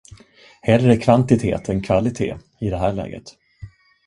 [0.61, 3.23] Hellre kvantitet än kvalitet, i det här läget.